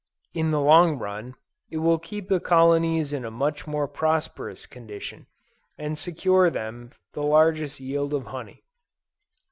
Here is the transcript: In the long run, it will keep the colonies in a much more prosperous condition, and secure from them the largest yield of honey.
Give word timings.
In 0.33 0.49
the 0.49 0.59
long 0.59 0.97
run, 0.97 1.35
it 1.69 1.77
will 1.77 1.99
keep 1.99 2.27
the 2.27 2.39
colonies 2.39 3.13
in 3.13 3.23
a 3.23 3.29
much 3.29 3.67
more 3.67 3.87
prosperous 3.87 4.65
condition, 4.65 5.27
and 5.77 5.95
secure 5.95 6.47
from 6.47 6.53
them 6.55 6.91
the 7.13 7.21
largest 7.21 7.79
yield 7.79 8.11
of 8.15 8.25
honey. 8.25 8.63